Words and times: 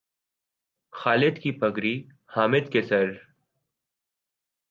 خالد 0.93 1.37
کی 1.37 1.51
پگڑی 1.51 1.95
حامد 2.35 2.71
کے 2.71 2.81
سر 2.81 3.11